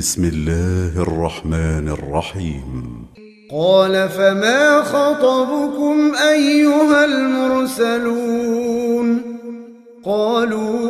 بسم 0.00 0.24
الله 0.24 1.02
الرحمن 1.02 1.88
الرحيم. 1.88 3.06
قال 3.52 4.08
فما 4.08 4.82
خطبكم 4.82 6.12
أيها 6.30 7.04
المرسلون؟ 7.04 9.22
قالوا 10.04 10.89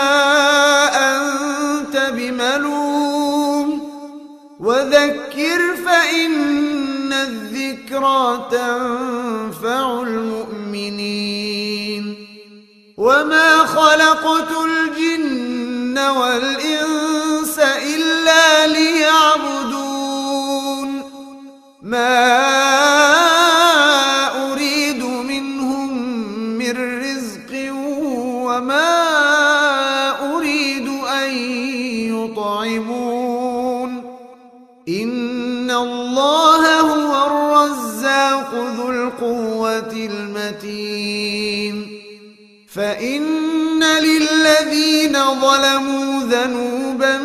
ظلموا 45.61 46.23
ذنوبا 46.23 47.17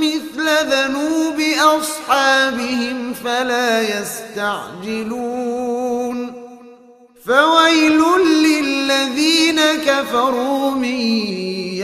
مثل 0.00 0.46
ذنوب 0.70 1.40
أصحابهم 1.78 3.12
فلا 3.12 4.00
يستعجلون 4.00 5.38
فويل 7.24 8.00
للذين 8.44 9.60
كفروا 9.86 10.70
من 10.70 11.00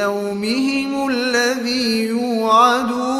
يومهم 0.02 1.08
الذي 1.08 2.06
يوعدون 2.06 3.16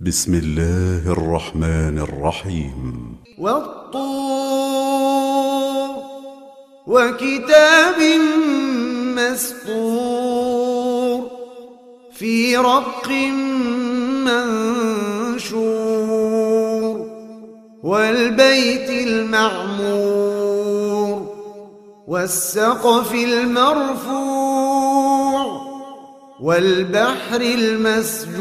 بسم 0.00 0.34
الله 0.34 1.12
الرحمن 1.12 1.98
الرحيم 1.98 3.14
والطور 3.38 4.94
وكتاب 6.86 8.00
مسطور 9.16 11.20
في 12.12 12.56
رق 12.56 13.08
منشور 15.44 17.06
والبيت 17.82 18.90
المعمور 19.08 20.54
والسقف 22.08 23.14
المرفوع 23.14 24.24
والبحر 26.40 27.40
المسجور 27.40 28.34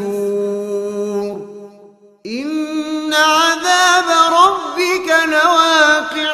إن 2.25 3.13
عذاب 3.13 4.05
ربك 4.33 5.13
لواقع 5.27 6.33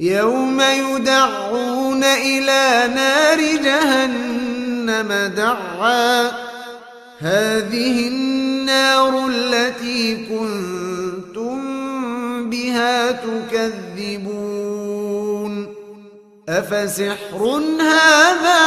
يوم 0.00 0.60
يدعون 0.60 2.04
إلى 2.04 2.94
نار 2.94 3.40
جهنم 3.40 5.32
دعا. 5.36 6.30
هذه 7.18 8.08
النار 8.08 9.28
التي 9.28 10.16
كنتم 10.16 11.60
بها 12.50 13.10
تكذبون. 13.12 14.40
أفسحر 16.48 17.60
هذا 17.80 18.62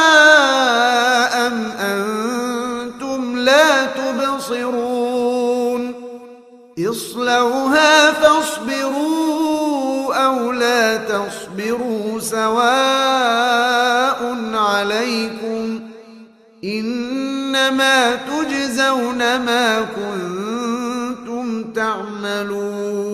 أم 1.46 1.72
أنتم 1.80 3.38
لا 3.38 3.86
تبصرون؟ 3.86 4.84
اصلوها 6.78 8.12
فاصبروا 8.12 9.23
أو 10.24 10.52
لا 10.52 10.96
تصبروا 10.96 12.20
سواء 12.20 12.54
عليكم 14.54 15.80
إنما 16.64 18.16
تجزون 18.16 19.18
ما 19.18 19.86
كنتم 19.96 21.64
تعملون 21.72 23.04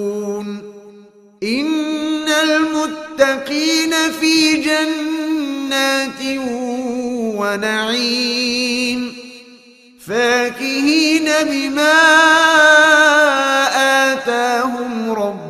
إن 1.42 2.28
المتقين 2.28 3.92
في 4.20 4.56
جنات 4.56 6.22
ونعيم 7.40 9.16
فاكهين 10.06 11.28
بما 11.50 11.92
آتاهم 14.12 15.10
ربهم 15.12 15.49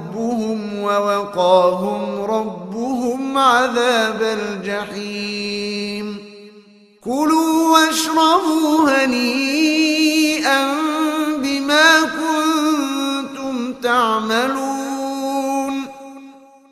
ووقاهم 1.00 2.24
ربهم 2.24 3.38
عذاب 3.38 4.22
الجحيم. 4.22 6.18
كلوا 7.04 7.78
واشربوا 7.78 8.90
هنيئا 8.90 10.74
بما 11.36 12.00
كنتم 12.00 13.72
تعملون. 13.72 15.86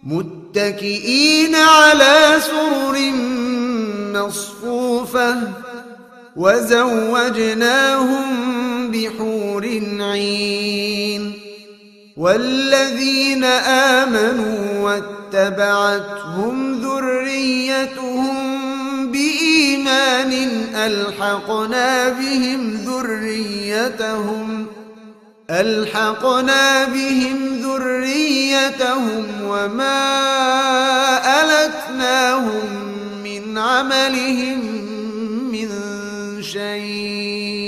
متكئين 0.02 1.54
على 1.54 2.40
سرر 2.40 3.12
مصفوفة 4.14 5.52
وزوجناهم 6.36 8.26
بحور 8.90 9.64
عين. 10.00 11.37
والذين 12.18 13.44
آمنوا 13.94 14.80
واتبعتهم 15.34 16.80
ذريتهم 16.82 18.36
بإيمان 19.12 20.32
ألحقنا 20.74 22.08
بهم 22.08 22.70
ذريتهم 22.86 24.66
ألحقنا 25.50 26.84
بهم 26.84 27.60
ذريتهم 27.62 29.26
وما 29.44 29.98
ألتناهم 31.42 32.68
من 33.24 33.58
عملهم 33.58 34.60
من 35.52 35.68
شيء 36.42 37.67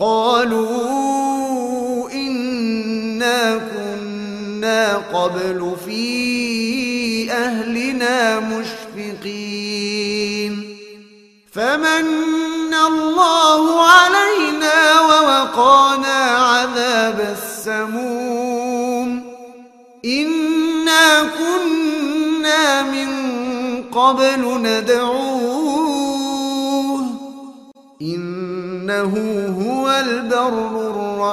قالوا 0.00 1.30
إنا 2.12 3.60
كنا 3.72 4.96
قبل 4.96 5.76
في 5.86 7.30
أهلنا 7.30 8.40
مشفقين. 8.40 9.72
فمن 11.52 12.06
الله 12.88 13.82
علينا 13.82 15.00
ووقانا 15.00 16.20
عذاب 16.24 17.36
السموم. 17.38 19.08
إنا 20.04 21.22
كنا 21.38 22.82
من 22.82 23.10
قبل 23.92 24.42
ندعوه 24.62 25.79
إنه 28.90 29.14
هو 29.66 29.90
البر 29.90 30.90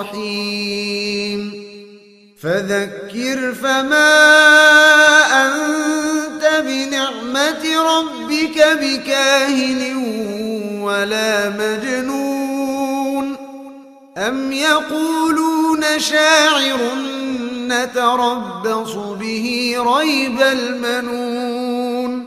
الرحيم. 0.08 1.54
فذكر 2.42 3.54
فما 3.54 4.14
أنت 5.46 6.64
بنعمة 6.66 7.64
ربك 7.98 8.58
بكاهن 8.82 9.96
ولا 10.82 11.50
مجنون. 11.50 13.36
أم 14.18 14.52
يقولون 14.52 15.84
شاعر 15.98 16.78
نتربص 17.68 18.94
به 18.94 19.76
ريب 19.78 20.42
المنون. 20.42 22.27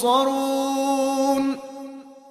ينصرون 0.00 1.56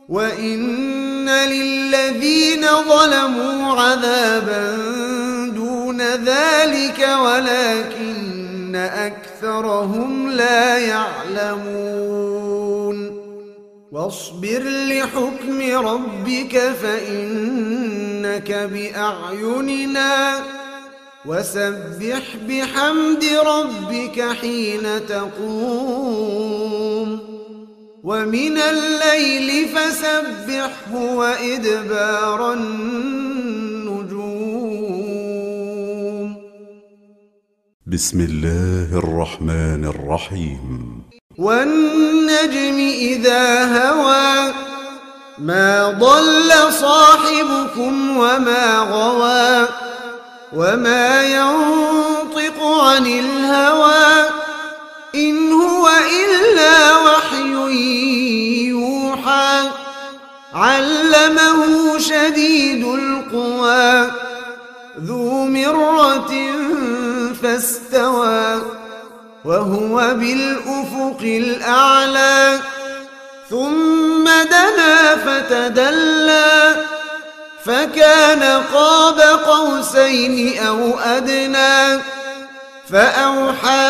وإن 0.10 1.30
للذين 1.30 2.66
ظلموا 2.90 3.82
عذابا 3.82 4.76
دون 5.56 6.02
ذلك 6.02 7.10
ولكن 7.24 8.76
أكثرهم 8.76 10.30
لا 10.32 10.78
يعلمون 10.78 11.90
واصبر 13.92 14.64
لحكم 14.64 15.62
ربك 15.88 16.58
فإنك 16.82 18.52
بأعيننا 18.52 20.40
وسبح 21.26 22.36
بحمد 22.48 23.26
ربك 23.46 24.22
حين 24.42 25.06
تقوم 25.10 26.50
ومن 28.04 28.58
الليل 28.58 29.68
فسبحه 29.68 30.94
وإدبار 30.96 32.54
النجوم. 32.54 33.10
بسم 37.88 38.20
الله 38.22 38.98
الرحمن 39.00 39.86
الرحيم. 39.86 41.02
والنجم 41.38 42.78
إذا 43.00 43.44
هوى 43.66 44.54
ما 45.40 45.90
ضل 46.00 46.74
صاحبكم 46.74 48.18
وما 48.18 48.80
غوى 48.80 49.68
وما 50.56 51.24
ينطق 51.24 52.64
عن 52.64 53.06
الهوى 53.08 54.30
إن 55.16 55.52
هو 55.52 55.90
إلا 56.26 56.98
وحي 56.98 57.49
يوحى 58.70 59.70
علمه 60.54 61.98
شديد 61.98 62.86
القوى 62.86 64.12
ذو 65.06 65.46
مرة 65.46 66.34
فاستوى 67.44 68.62
وهو 69.46 70.14
بالأفق 70.14 71.22
الأعلى 71.22 72.60
ثم 73.50 74.24
دنا 74.26 75.16
فتدلى 75.16 76.76
فكان 77.66 78.64
قاب 78.74 79.20
قوسين 79.20 80.58
أو 80.58 81.00
أدنى 81.00 82.02
فأوحى 82.90 83.90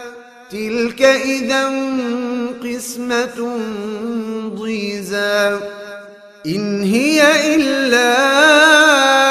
تلك 0.51 1.01
إذا 1.01 1.67
قسمة 2.63 3.57
ضيزى. 4.55 5.59
إن 6.45 6.83
هي 6.83 7.21
إلا 7.55 9.30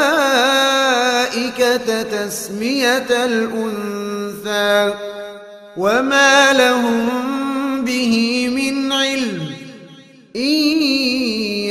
تسمية 2.03 3.25
الأنثى 3.25 4.93
وما 5.77 6.53
لهم 6.53 7.09
به 7.85 8.47
من 8.55 8.91
علم 8.91 9.51
إن 10.35 10.81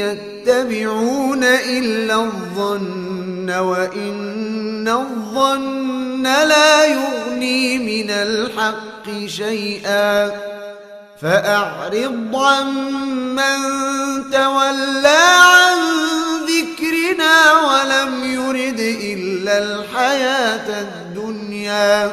يتبعون 0.00 1.44
إلا 1.44 2.14
الظن 2.14 3.50
وإن 3.50 4.88
الظن 4.88 6.22
لا 6.22 6.84
يغني 6.84 7.78
من 7.78 8.10
الحق 8.10 9.26
شيئا 9.26 10.30
فأعرض 11.22 12.36
عن 12.36 12.66
من 13.34 13.60
تولى 14.30 15.26
عن 15.36 15.78
ولم 17.80 18.24
يرد 18.24 18.80
إلا 19.02 19.58
الحياة 19.58 20.80
الدنيا 20.80 22.12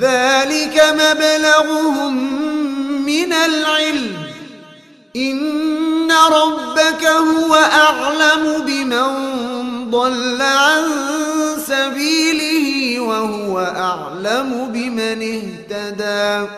ذلك 0.00 0.82
مبلغهم 0.94 2.14
من 3.06 3.32
العلم 3.32 4.16
إن 5.16 6.12
ربك 6.12 7.06
هو 7.06 7.54
أعلم 7.54 8.64
بمن 8.66 9.10
ضل 9.90 10.42
عن 10.42 10.82
سبيله 11.66 13.00
وهو 13.00 13.58
أعلم 13.60 14.70
بمن 14.72 15.22
اهتدى 15.22 16.50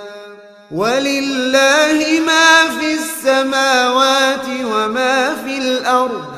ولله 0.71 2.21
ما 2.27 2.79
في 2.81 2.95
السماوات 2.95 4.47
وما 4.64 5.35
في 5.45 5.59
الأرض 5.59 6.38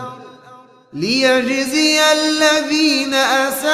ليجزي 0.93 2.13
الذين 2.13 3.15
أساءوا 3.15 3.71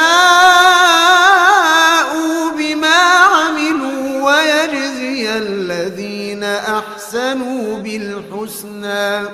بما 2.58 2.96
عملوا 3.32 4.22
ويجزي 4.22 5.36
الذين 5.36 6.44
أحسنوا 6.44 7.78
بالحسنى. 7.78 9.28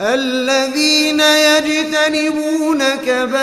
الذين 0.00 1.20
يجتنبون 1.20 2.94
كبائر 2.94 3.42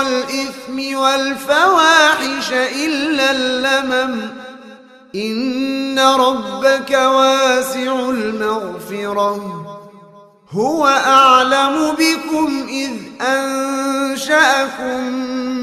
الإثم 0.00 0.96
والفواحش 0.96 2.52
إلا 2.52 3.30
اللمم. 3.30 4.30
إن 5.14 5.98
ربك 5.98 6.90
واسع 6.90 7.92
المغفرة. 7.92 9.77
هو 10.52 10.86
أعلم 10.86 11.94
بكم 11.94 12.66
إذ 12.68 12.90
أنشأكم 13.22 15.04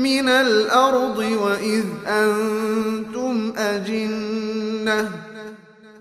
من 0.03 0.29
الأرض 0.29 1.17
وإذ 1.17 1.85
أنتم 2.07 3.53
أجنة 3.57 5.11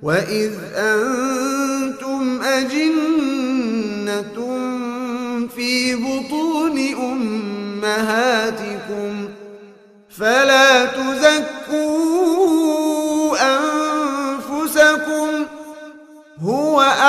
وإذ 0.03 0.53
أنتم 0.75 2.43
أجنة 2.43 3.15
في 5.57 5.95
بطون 5.95 6.79
أمهاتكم 7.85 9.29
فلا 10.11 10.85
تزكوا 10.85 11.54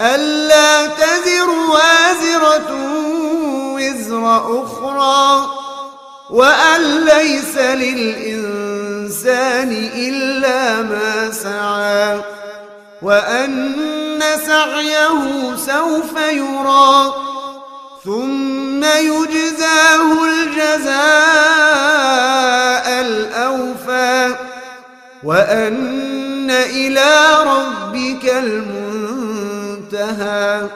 ألا 0.00 0.86
تزر 0.86 1.50
وازرة 1.50 2.70
وزر 3.74 4.36
أخرى 4.62 5.46
وأن 6.30 7.04
ليس 7.04 7.56
للإنسان 7.58 8.92
إلا 9.94 10.82
ما 10.82 11.30
سعى 11.30 12.20
وأن 13.02 14.20
سعيه 14.46 15.56
سوف 15.56 16.16
يرى 16.32 17.14
ثم 18.04 18.84
يجزاه 18.84 20.24
الجزاء 20.24 21.02
الأوفى 23.00 24.34
وأن 25.24 26.50
إلى 26.50 27.34
ربك 27.46 28.24
المنتهى 29.92 30.68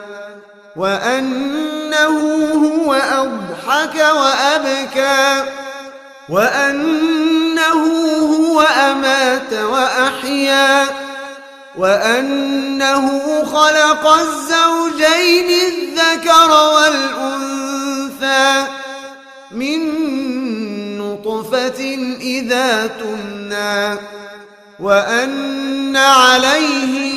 وأنه 0.75 2.17
هو 2.53 2.93
أضحك 2.93 3.95
وأبكى 3.95 5.43
وأنه 6.29 7.85
هو 8.21 8.61
أمات 8.61 9.53
وأحيا 9.53 10.85
وأنه 11.77 13.09
خلق 13.45 14.07
الزوجين 14.07 15.49
الذكر 15.67 16.51
والأنثى 16.75 18.67
من 19.51 19.79
نطفة 20.97 21.81
إذا 22.21 22.87
تمنى 22.87 23.99
وأن 24.79 25.95
عليه 25.95 27.16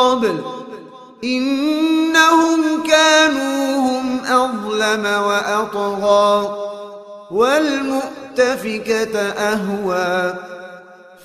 قبل. 0.00 0.40
إنهم 1.24 2.82
كانوا 2.82 3.60
أثم 4.90 5.06
وأطغى 5.06 6.56
والمؤتفكة 7.30 9.20
أهوى 9.20 10.34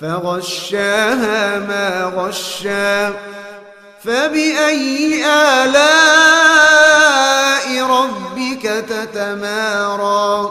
فغشاها 0.00 1.58
ما 1.58 2.12
غشا 2.16 3.12
فبأي 4.04 5.24
آلاء 5.26 6.46
ربك 7.82 8.62
تتمارى 8.62 10.50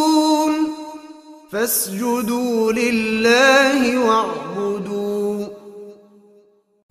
فاسجدوا 1.51 2.71
لله 2.71 3.97
واعبدوا. 3.97 5.47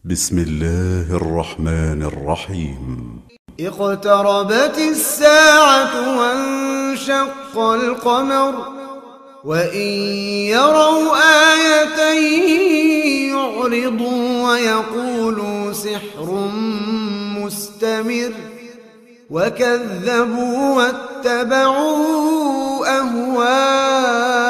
بسم 0.04 0.38
الله 0.38 1.16
الرحمن 1.16 2.02
الرحيم 2.02 3.20
اقتربت 3.60 4.78
الساعة 4.78 6.18
وانشق 6.18 7.58
القمر 7.58 8.54
وإن 9.44 9.90
يروا 10.52 11.16
آية 11.52 12.00
يعرضوا 13.32 14.48
ويقولوا 14.48 15.72
سحر 15.72 16.50
مستمر. 17.40 18.32
وكذبوا 19.30 20.76
واتبعوا 20.76 22.20
أهواءهم. 22.98 24.49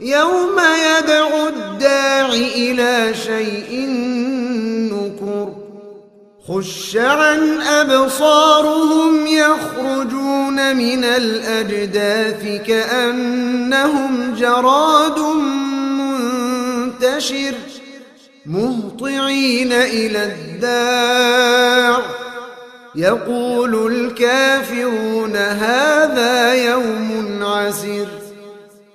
يوم 0.00 0.56
يدعو 0.58 1.48
الداع 1.48 2.26
إلى 2.28 3.14
شيء 3.14 3.86
نكر 4.92 5.54
خش 6.48 6.96
عن 6.96 7.60
أبصارهم 7.60 9.26
يخرجون 9.26 10.76
من 10.76 11.04
الأجداث 11.04 12.66
كأنهم 12.66 14.34
جراد 14.34 15.18
منتشر 15.98 17.54
مهطعين 18.46 19.72
إلى 19.72 20.24
الداع 20.24 22.02
يقول 22.94 23.92
الكافرون 23.92 25.36
هذا 25.36 26.54
يوم 26.54 27.38
عسر 27.42 28.17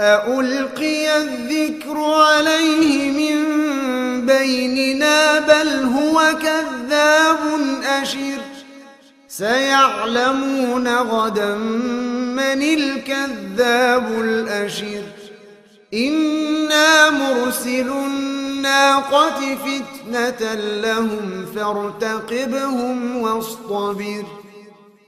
أألقي 0.00 1.16
الذكر 1.16 1.98
عليه 1.98 3.10
من 3.10 3.36
بيننا 4.26 5.38
بل 5.38 5.68
هو 5.84 6.38
كذاب 6.42 7.38
أشر 8.02 8.40
سيعلمون 9.28 10.88
غدا 10.88 11.54
من 11.54 12.62
الكذاب 12.62 14.20
الأشر 14.20 15.02
إنا 15.94 17.10
مرسل 17.10 17.88
الناقة 17.88 19.56
فتنة 19.56 20.54
لهم 20.54 21.46
فارتقبهم 21.54 23.16
واصطبر 23.16 24.24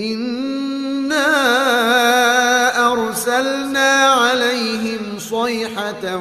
إنا 0.00 1.26
أرسلنا 2.92 4.04
عليهم 4.04 5.18
صيحة 5.18 6.16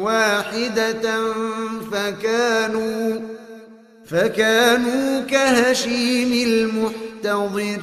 واحدة 0.00 1.32
فكانوا 1.92 3.20
فكانوا 4.06 5.20
كهشيم 5.20 6.48
المحتضر 6.48 7.82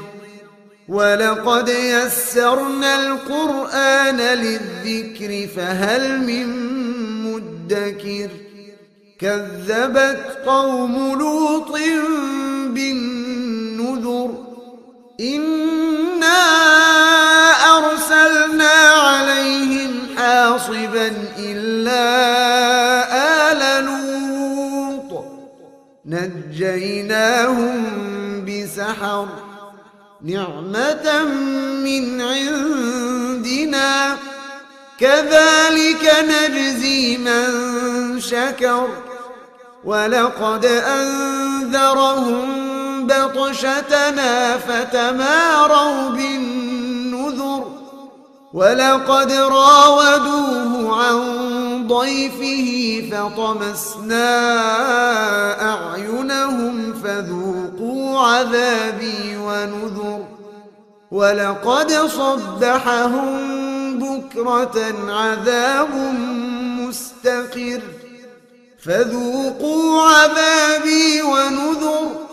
ولقد 0.87 1.69
يسرنا 1.69 3.07
القرآن 3.07 4.17
للذكر 4.17 5.47
فهل 5.55 6.21
من 6.21 6.47
مدكر 7.23 8.29
كذبت 9.19 10.37
قوم 10.45 11.19
لوط 11.19 11.71
بالنذر 12.69 13.12
إنا 15.19 16.43
أرسلنا 17.77 18.73
عليهم 18.73 20.17
حاصبا 20.17 21.11
إلا 21.39 22.03
آل 23.51 23.85
لوط 23.85 25.25
نجيناهم 26.05 27.85
بسحر 28.45 29.27
نعمة 30.21 31.23
من 31.83 32.21
عندنا 32.21 34.17
كذلك 34.99 36.15
نجزي 36.29 37.17
من 37.17 38.19
شكر 38.19 38.89
ولقد 39.83 40.65
أنذرهم 40.65 42.72
بطشتنا 43.07 44.57
فتماروا 44.57 46.09
بالنذر 46.09 47.63
ولقد 48.53 49.31
راودوه 49.31 51.03
عن 51.03 51.87
ضيفه 51.87 52.69
فطمسنا 53.11 54.29
أعينهم 55.73 56.93
فذوقوا 57.03 58.19
عذابي 58.19 59.37
ونذر 59.37 60.25
ولقد 61.11 61.91
صبحهم 61.91 63.53
بكرة 63.99 64.95
عذاب 65.09 65.95
مستقر 66.79 67.81
فذوقوا 68.83 70.01
عذابي 70.01 71.21
ونذر 71.21 72.32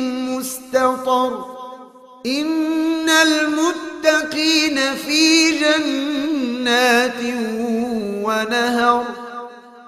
مستطر 0.71 1.45
إن 2.25 3.09
المتقين 3.09 4.95
في 4.95 5.51
جنات 5.59 7.21
ونهر 8.23 9.05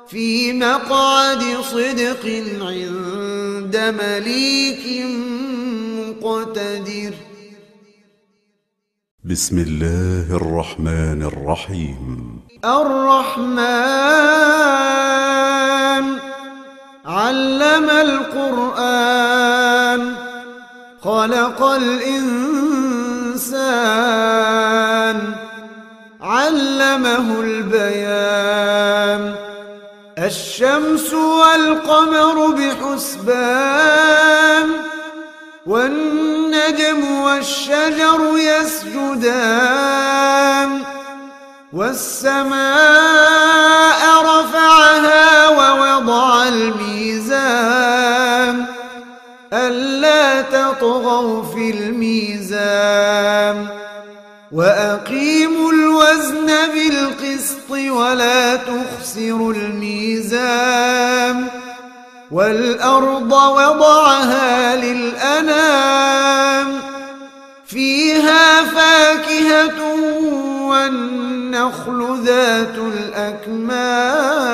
في 0.07 0.53
مقعد 0.53 1.43
صدق 1.71 2.25
عند 2.61 3.77
مليك 4.03 5.05
مقتدر. 5.99 7.13
بسم 9.23 9.57
الله 9.57 10.35
الرحمن 10.35 11.23
الرحيم. 11.23 12.39
الرحمن 12.65 13.63
علم 17.05 17.89
القرآن. 17.89 19.43
خلق 21.03 21.63
الإنسان 21.63 22.63
علمه 26.21 27.39
البيان. 27.41 29.35
الشمس 30.17 31.13
والقمر 31.13 32.47
بحسبان 32.47 33.87
والنجم 35.65 37.21
والشجر 37.21 38.37
يسجدان. 38.37 39.73
والسماء 41.73 42.61
رفعها 44.23 45.49
ووضع 45.49 46.43
الميزان. 46.47 48.22
ألا 50.83 50.91
تطغوا 50.91 51.43
في 51.43 51.69
الميزان. 51.69 53.67
وأقيموا 54.51 55.71
الوزن 55.71 56.47
بالقسط 56.47 57.71
ولا 57.71 58.55
تخسروا 58.55 59.53
الميزان. 59.53 61.47
والأرض 62.31 63.31
وضعها 63.31 64.75
للأنام. 64.75 66.79
فيها 67.65 68.63
فاكهة 68.63 69.81
والنخل 70.69 72.19
ذات 72.25 72.77
الأكمام. 72.77 74.53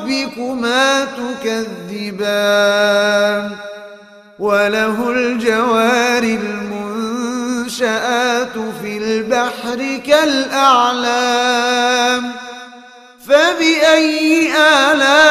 تكذبان 1.93 3.51
وله 4.39 5.09
الجوار 5.11 6.23
المنشآت 7.63 8.57
في 8.81 8.97
البحر 8.97 9.99
كالأعلام 10.07 11.51
فبأي 13.27 14.51
آلاء 14.57 15.30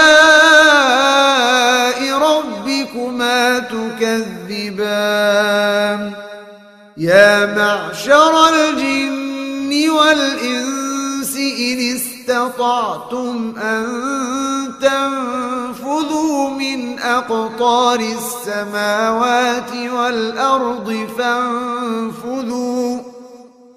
تكذبان. 3.69 6.11
يا 6.97 7.55
معشر 7.55 8.49
الجن 8.49 9.89
والإنس 9.89 11.35
إن 11.35 11.95
استطعتم 11.95 13.53
أن 13.57 13.85
تنفذوا 14.81 16.49
من 16.49 16.99
أقطار 16.99 17.99
السماوات 17.99 19.71
والأرض 19.93 21.07
فانفذوا. 21.17 22.99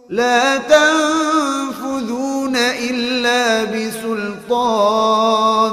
لا 0.08 0.56
تنفذون 0.56 2.56
إلا 2.56 3.64
بسلطان. 3.64 5.72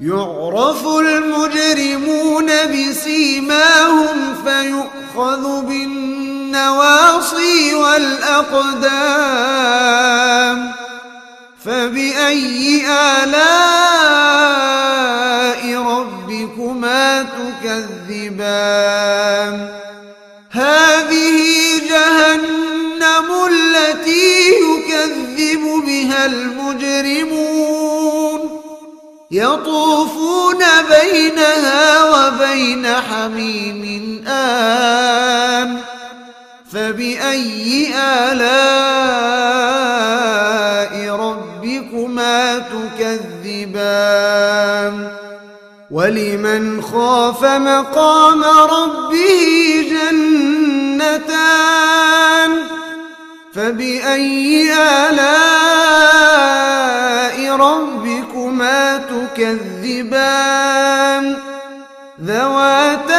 يعرف 0.00 0.86
المجرمون 0.86 2.46
بسيماهم 2.46 4.34
فيؤخذ 4.44 5.62
بالنسبة 5.62 6.04
النواصي 6.54 7.74
والأقدام. 7.74 9.14
فبأي 11.64 12.86
آلاء 12.86 14.24
تكذبان. 17.22 19.68
هذه 20.50 21.40
جهنم 21.88 23.28
التي 23.50 24.48
يكذب 24.48 25.64
بها 25.86 26.26
المجرمون. 26.26 28.40
يطوفون 29.30 30.58
بينها 30.90 32.04
وبين 32.04 32.86
حميم 32.86 34.24
آن. 34.28 35.78
فبأي 36.72 37.94
آلاء 37.96 39.43
ولمن 45.94 46.82
خاف 46.82 47.44
مقام 47.44 48.44
ربه 48.44 49.86
جنتان 51.00 51.30
فبأي 53.54 54.72
آلاء 54.72 55.36
ربكما 57.56 58.96
تكذبان 59.36 60.44
ذواتا 62.24 63.13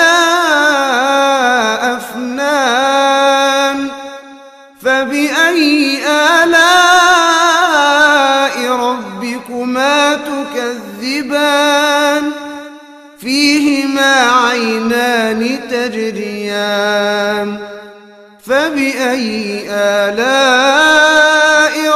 فبأي 19.06 19.66
آلاء 19.70 20.98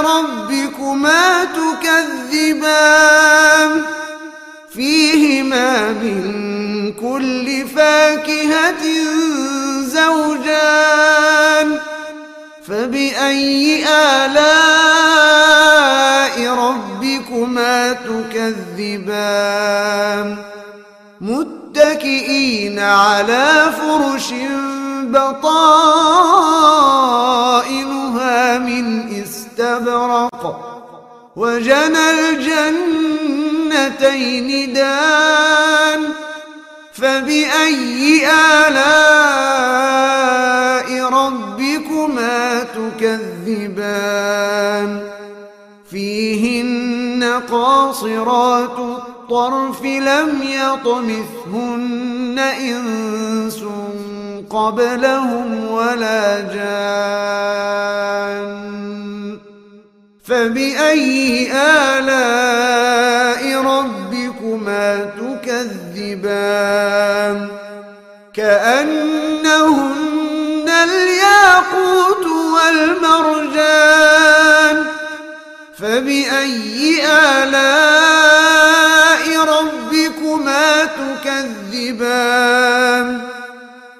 ربكما 0.01 1.43
تكذبان 2.23 2.91
فيهما 4.73 5.89
من 5.89 6.93
كل 6.93 7.67
فاكهة 7.67 8.83
زوجان 9.81 11.79
فبأي 12.67 13.85
آلاء 14.25 14.69
ربكما 16.53 17.93
تكذبان 18.73 19.47
متكئين 21.21 22.79
على 22.79 23.71
فرش 23.81 24.33
بطائنها 25.11 26.57
من 28.57 29.09
استبرق 29.21 30.65
وجنى 31.35 32.09
الجنتين 33.69 34.73
دان 34.73 36.01
فبأي 36.93 38.27
آلاء 38.67 39.29
ربكما 41.03 42.63
تكذبان؟ 42.63 44.29
فيهن 45.91 47.23
قاصرات 47.51 48.79
الطرف 48.79 49.83
لم 49.83 50.43
يطمثهن 50.43 52.39
إنس 52.39 53.63
قبلهم 54.49 55.71
ولا 55.71 56.39
جان 56.53 57.79
فبأي 60.25 61.51
آلاء 61.97 63.41
ربكما 63.61 65.09
تكذبان 65.45 66.49
كأنهن 68.33 69.99
الياقوت 70.69 72.25
والمرجان 72.55 73.97
فبأي 75.77 77.05
آلاء 77.05 77.99
ربكما 79.43 80.85
تكذبان 80.85 82.19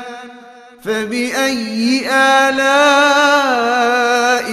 فبأي 0.85 2.09
آلاء 2.11 2.87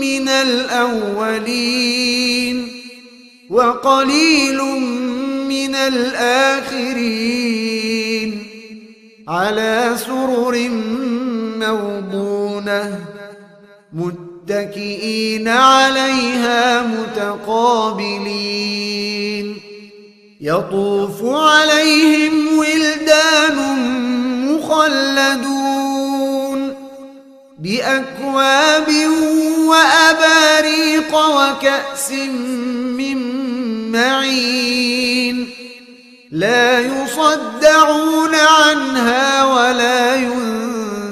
من 0.00 0.28
الأولين 0.28 1.48
وقليل 3.50 4.62
من 5.48 5.74
الآخرين. 5.74 7.22
على 9.28 9.94
سرر 10.06 10.68
موضونة 11.58 13.00
متكئين 14.42 15.48
عليها 15.48 16.82
متقابلين. 16.82 18.02
يطوف 20.40 21.24
عليهم 21.24 22.58
ولدان 22.58 23.56
مخلدون 24.48 25.72
بأكواب 27.58 28.88
وأباريق 29.58 31.14
وكأس 31.14 32.10
من 32.98 33.18
معين. 33.92 35.50
لا 36.32 36.80
يصدعون 36.80 38.34
عنها 38.34 39.44
ولا 39.44 40.14
ينزفون 40.14 41.11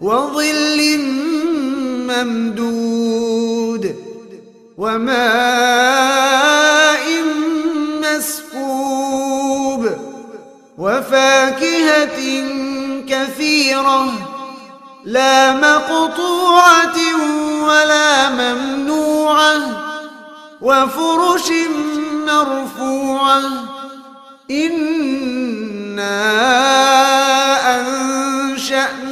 وظل 0.00 0.98
ممدود 2.08 3.96
وماء 4.78 6.20
مسكوب 8.02 9.90
وفاكهة 10.78 12.18
كثيرة 13.08 14.12
لا 15.04 15.52
مقطوعة 15.52 16.98
ولا 17.62 18.30
ممنوعة 18.30 19.56
وفرش 20.60 21.50
مرفوعة 22.26 23.42
إنا 24.50 26.30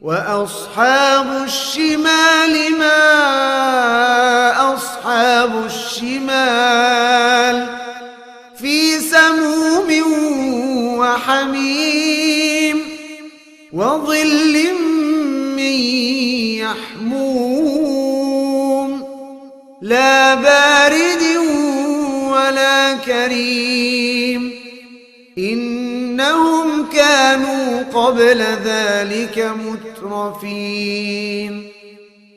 وأصحاب 0.00 1.44
الشمال 1.44 2.78
ما 2.78 3.00
أصحاب 4.74 5.64
الشمال 5.66 7.66
في 8.56 9.00
سموم 9.00 9.88
وحميم 10.98 12.82
وظل 13.72 14.64
من 15.56 15.76
يحموم 16.64 17.70
لا 19.82 20.34
بارد 20.34 21.22
ولا 22.32 22.94
كريم 22.94 24.52
إنهم 25.38 26.86
كانوا 26.92 27.82
قبل 27.82 28.38
ذلك 28.64 29.38
متقين 29.38 29.89
المترفين. 30.02 31.68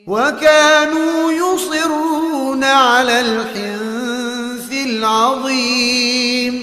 وكانوا 0.06 1.32
يصرون 1.32 2.64
على 2.64 3.20
الحنث 3.20 4.72
العظيم. 4.86 6.62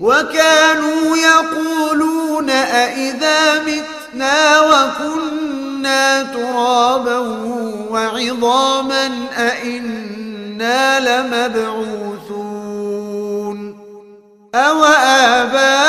وكانوا 0.00 1.16
يقولون 1.16 2.50
أئذا 2.50 3.62
متنا 3.62 4.60
وكنا 4.60 6.22
ترابا 6.22 7.18
وعظاما 7.90 9.10
أئنا 9.38 11.00
لمبعوثون. 11.00 12.18
أو 14.54 14.84
آباؤنا 14.84 15.88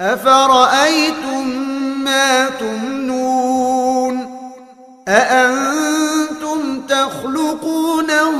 أفرأيتم 0.00 1.48
ما 2.04 2.48
تمنون 2.48 4.40
أأنتم 5.08 6.80
تخلقونه 6.88 8.30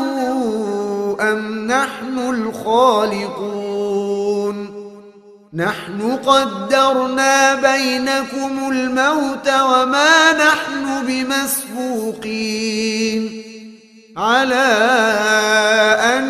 أم 1.20 1.66
نحن 1.66 2.18
الخالقون 2.18 3.60
نحن 5.54 6.16
قدرنا 6.26 7.54
بينكم 7.54 8.70
الموت 8.70 9.48
وما 9.48 10.32
نحن 10.32 11.06
بمسبوقين 11.06 12.50
على 14.16 14.66
أن 16.00 16.24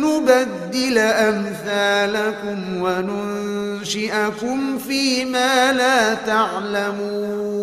نبدل 0.00 0.98
أمثالكم 0.98 2.82
وننشئكم 3.96 4.78
فيما 4.78 5.72
لا 5.72 6.14
تعلمون 6.14 7.60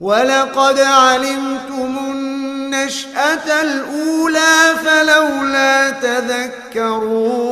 ولقد 0.00 0.80
علمتم 0.80 1.98
النشأة 2.10 3.62
الأولى 3.62 4.74
فلولا 4.84 5.90
تذكرون 5.90 7.48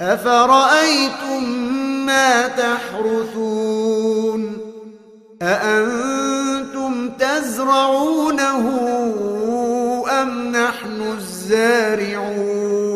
أفرأيتم 0.00 1.44
ما 2.06 2.48
تحرثون 2.48 3.76
أأنتم 5.42 7.10
تزرعونه 7.10 8.82
أم 10.22 10.52
نحن 10.52 11.02
الزارعون 11.16 12.95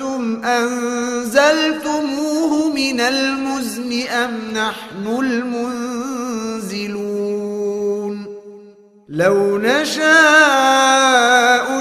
أنزلتموه 0.45 2.11
من 2.69 2.99
المزن 2.99 4.07
أم 4.07 4.31
نحن 4.53 5.07
المنزلون 5.19 6.41
لو 9.09 9.57
نشاء 9.57 10.11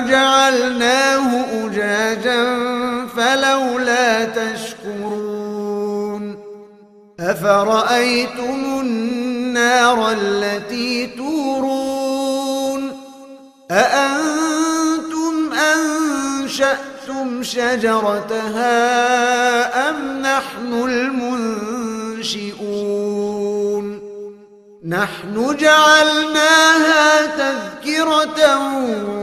جعلناه 0.09 1.45
أجاجا 1.65 2.45
فلولا 3.17 4.25
تشكرون 4.25 5.71
أفرأيتم 7.21 8.81
النار 8.81 10.13
التي 10.13 11.07
تورون 11.07 12.93
أأنتم 13.71 15.53
أنشأتم 15.53 16.90
شجرتها 17.43 18.71
أم 19.91 20.23
نحن 20.23 20.73
المنشئون 20.73 22.41
نحن 24.89 25.57
جعلناها 25.57 27.27
تذكرة 27.27 28.59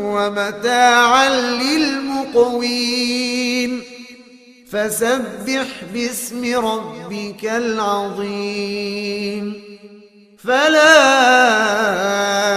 ومتاعا 0.04 1.30
للمقوين 1.64 2.98
فسبح 4.72 5.68
باسم 5.94 6.56
ربك 6.56 7.46
العظيم 7.46 8.88
فلا 10.38 10.98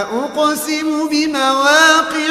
أقسم 0.01 1.09
بمواقع 1.09 2.30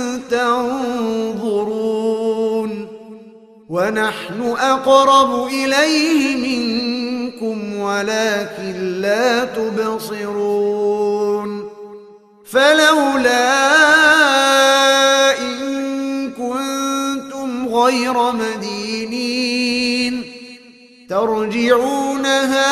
تنظرون 0.31 2.11
ونحن 3.69 4.55
أقرب 4.59 5.47
إليه 5.47 6.35
منكم 6.35 7.77
ولكن 7.79 9.01
لا 9.01 9.45
تبصرون 9.45 10.91
فلولا 12.45 13.61
إن 15.39 16.31
كنتم 16.31 17.67
غير 17.67 18.31
مدينين 18.31 20.23
ترجعونها 21.09 22.71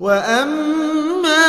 وأما 0.00 1.46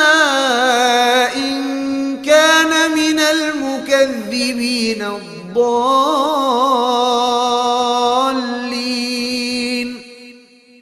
إن 1.36 2.22
كان 2.22 2.92
من 2.92 3.20
المكذبين 3.20 5.02
الضالين 5.02 6.02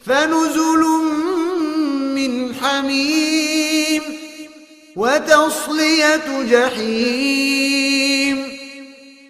فنزل 0.05 0.83
من 2.15 2.55
حميم 2.55 4.01
وتصلية 4.95 6.43
جحيم 6.51 8.37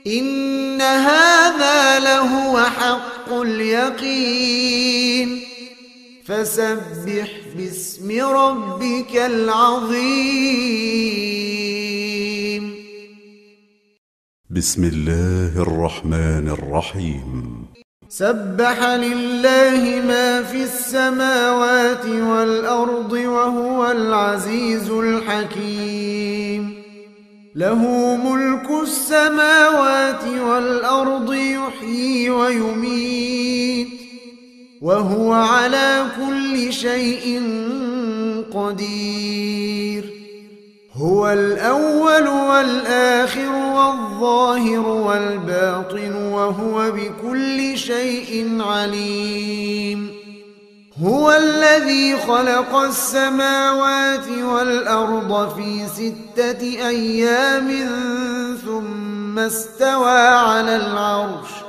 إن 0.07 0.81
هذا 0.81 1.99
لهو 1.99 2.59
حق 2.59 3.33
اليقين 3.33 4.69
فسبح 6.30 7.32
باسم 7.57 8.21
ربك 8.21 9.15
العظيم. 9.15 9.95
بسم 14.49 14.84
الله 14.84 15.61
الرحمن 15.61 16.49
الرحيم. 16.49 17.65
سبح 18.09 18.84
لله 18.84 20.01
ما 20.07 20.43
في 20.43 20.63
السماوات 20.63 22.05
والأرض 22.05 23.11
وهو 23.11 23.91
العزيز 23.91 24.89
الحكيم. 24.89 26.73
له 27.55 27.82
ملك 28.15 28.69
السماوات 28.84 30.23
والأرض 30.23 31.34
يحيي 31.34 32.30
ويميت. 32.30 33.98
وهو 34.82 35.34
على 35.34 36.05
كل 36.17 36.73
شيء 36.73 37.41
قدير. 38.53 40.13
هو 40.93 41.30
الأول 41.30 42.27
والآخر 42.27 43.51
والظاهر 43.55 44.88
والباطن 44.88 46.15
وهو 46.15 46.91
بكل 46.91 47.77
شيء 47.77 48.57
عليم. 48.61 50.09
هو 51.03 51.32
الذي 51.32 52.17
خلق 52.17 52.75
السماوات 52.75 54.27
والأرض 54.30 55.55
في 55.55 55.88
ستة 55.88 56.88
أيام 56.88 57.71
ثم 58.65 59.39
استوى 59.39 60.19
على 60.27 60.75
العرش. 60.75 61.68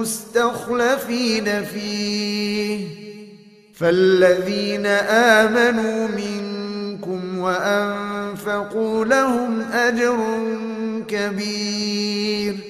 مستخلفين 0.00 1.64
فيه. 1.64 2.86
فالذين 3.74 4.86
آمنوا 4.86 6.08
منكم 6.08 7.38
وأنفقوا 7.38 9.04
لهم 9.04 9.60
أجر 9.60 10.16
كبير. 11.08 12.69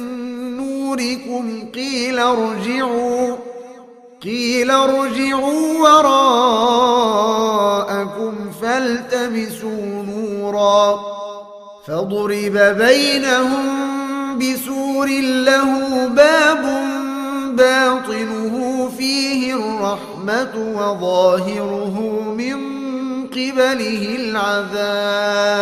نوركم 0.91 1.71
قيل 1.75 2.19
ارجعوا 2.19 3.35
قيل 4.23 4.71
ارجعوا 4.71 5.79
وراءكم 5.79 6.91
فالتمسوا 8.61 10.03
نورا 10.03 10.99
فضرب 11.87 12.57
بينهم 12.77 13.67
بسور 14.39 15.07
له 15.21 16.07
باب 16.07 16.63
باطنه 17.55 18.89
فيه 18.97 19.53
الرحمة 19.55 20.55
وظاهره 20.75 21.95
من 22.37 22.57
قبله 23.27 24.15
العذاب. 24.19 25.61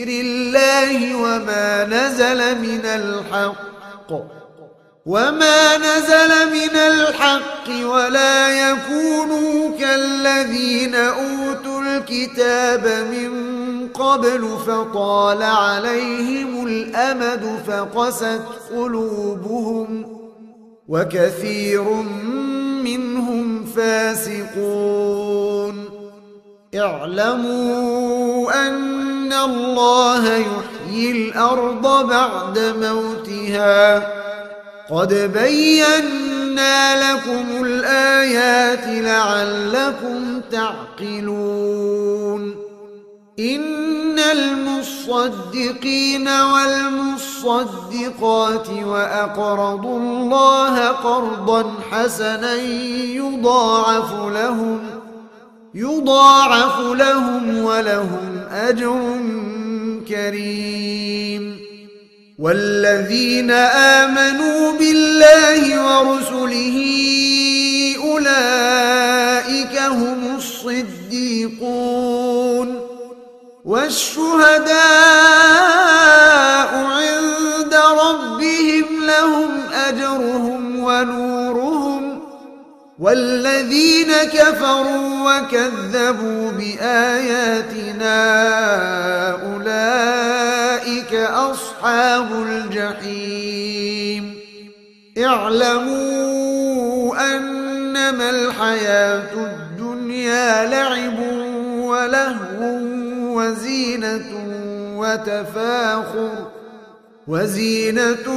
لذكر 0.00 0.20
الله 0.20 1.16
وما 1.16 1.84
نزل 1.84 2.58
من 2.58 2.84
الحق. 2.84 4.12
وما 5.06 5.76
نزل 5.76 6.50
من 6.52 6.76
الحق 6.76 7.68
ولا 7.86 8.70
يكونوا 8.70 9.78
كالذين 9.78 10.94
أوتوا 10.94 11.82
الكتاب 11.82 13.06
من 13.10 13.30
قبل 13.88 14.58
فطال 14.66 15.42
عليهم 15.42 16.66
الأمد 16.66 17.60
فقست 17.66 18.42
قلوبهم 18.70 20.20
وكثير 20.88 21.82
منهم 22.84 23.64
فاسقون. 23.64 25.20
اعلموا 26.74 28.68
أن 28.68 29.32
الله 29.32 30.36
يحيي 30.36 31.10
الأرض 31.10 32.08
بعد 32.08 32.58
موتها. 32.58 33.98
قد 34.90 35.14
بينا 35.14 37.12
لكم 37.12 37.64
الآيات 37.64 38.84
لعلكم 38.86 40.40
تعقلون. 40.50 42.56
إن 43.38 44.18
المصدقين 44.18 46.28
والمصدقات 46.28 47.86
وأقرضوا 48.84 49.98
الله 49.98 50.88
قرضا 50.88 51.74
حسنا 51.90 52.54
يضاعف 52.54 54.14
لهم. 54.32 54.99
يضاعف 55.74 56.80
لهم 56.80 57.64
ولهم 57.64 58.42
أجر 58.52 59.16
كريم. 60.08 61.60
والذين 62.38 63.50
آمنوا 63.50 64.72
بالله 64.72 65.62
ورسله 65.84 66.76
أولئك 68.04 69.78
هم 69.78 70.36
الصديقون. 70.36 72.00
والشهداء 73.64 74.70
عند 76.74 77.74
ربهم 77.74 79.04
لهم 79.04 79.50
أجرهم 79.88 80.84
ونورهم 80.84 81.29
والذين 83.00 84.12
كفروا 84.12 85.08
وكذبوا 85.24 86.50
بآياتنا 86.50 88.16
أولئك 89.42 91.14
أصحاب 91.14 92.32
الجحيم. 92.32 94.34
اعلموا 95.18 97.16
أنما 97.36 98.30
الحياة 98.30 99.32
الدنيا 99.34 100.66
لعب 100.66 101.18
ولهو 101.80 102.60
وزينة 103.36 104.30
وتفاخر 104.96 106.50
وزينة 107.28 108.28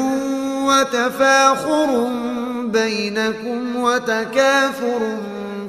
وتفاخر 0.68 2.10
بينكم 2.74 3.76
وتكاثر 3.76 5.18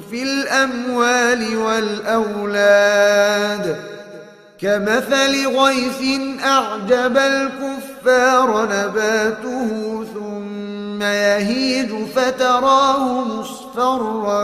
في 0.09 0.23
الأموال 0.23 1.57
والأولاد 1.57 3.35
كمثل 4.59 5.47
غيث 5.47 6.19
أعجب 6.45 7.17
الكفار 7.17 8.65
نباته 8.65 10.03
ثم 10.13 11.01
يهيج 11.01 11.91
فتراه 12.15 13.23
مصفرا 13.23 14.43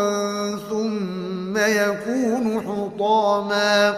ثم 0.70 1.58
يكون 1.58 2.62
حطاما 2.68 3.98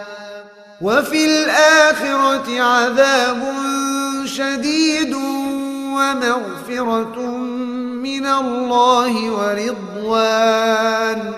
وفي 0.80 1.24
الآخرة 1.24 2.62
عذاب 2.62 3.42
شديد 4.24 5.16
ومغفرة 5.94 7.20
من 8.02 8.26
الله 8.26 9.30
ورضوان. 9.30 11.32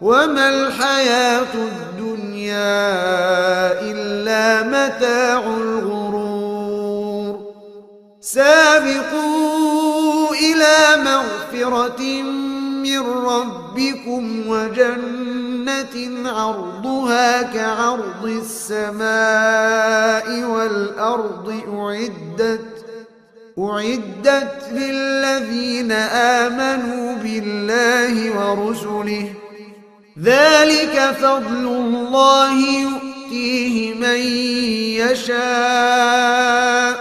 وما 0.00 0.48
الحياة 0.48 1.54
الدنيا 1.54 2.92
إلا 3.80 4.62
متاع 4.62 5.38
الغرور. 5.38 7.40
سابقوا 8.20 10.34
إلى 10.34 11.02
مغفرة 11.02 12.22
من 12.82 13.00
ربكم 13.00 14.48
وجنة 14.48 16.30
عرضها 16.30 17.42
كعرض 17.42 18.24
السماء 18.24 19.06
والأرض 20.44 21.54
أعدت 21.68 22.85
أعدت 23.58 24.68
للذين 24.72 25.92
آمنوا 26.42 27.14
بالله 27.14 28.30
ورسله 28.30 29.32
ذلك 30.22 31.16
فضل 31.20 31.66
الله 31.66 32.52
يؤتيه 32.80 33.94
من 33.94 34.20
يشاء 35.08 36.96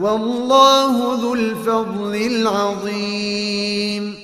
والله 0.00 1.18
ذو 1.22 1.34
الفضل 1.34 2.14
العظيم. 2.16 4.14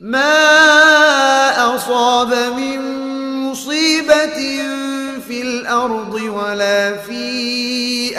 ما 0.00 1.76
أصاب 1.76 2.34
من 2.56 2.80
مصيبة 3.50 4.38
في 5.28 5.42
الأرض 5.42 6.14
ولا 6.14 6.96
في 6.96 8.18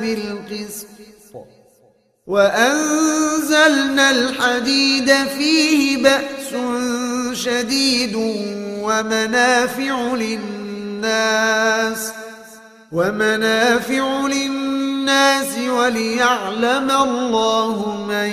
بالقسط 0.00 0.86
وأنزلنا 2.26 4.10
الحديد 4.10 5.12
فيه 5.12 6.02
بأس 6.02 6.54
شديد 7.32 8.14
ومنافع 8.82 10.14
للناس 10.14 12.12
ومنافع 12.92 14.26
للناس 14.26 15.58
وليعلم 15.68 16.90
الله 16.90 18.04
من 18.08 18.30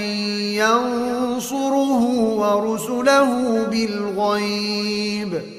ينصره 0.54 2.04
ورسله 2.14 3.64
بالغيب 3.72 5.59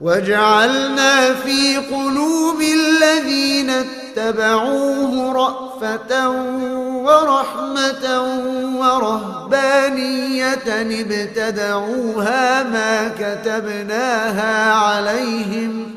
وجعلنا 0.00 1.34
في 1.34 1.76
قلوب 1.76 2.62
الذين 2.62 3.70
اتبعوه 3.70 5.32
رأفة 5.32 6.30
ورحمة 7.04 8.22
ورهبانية 8.78 10.52
ابتدعوها 11.00 12.62
ما 12.62 13.08
كتبناها 13.08 14.72
عليهم 14.72 15.94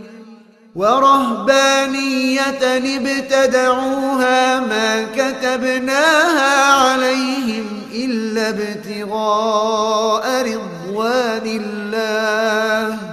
ورهبانية 0.76 2.42
ابتدعوها 2.98 4.60
ما 4.60 5.06
كتبناها 5.16 6.74
عليهم 6.74 7.66
إلا 7.94 8.50
ابتغاء 8.50 10.26
رضوان 10.42 11.46
الله 11.46 13.13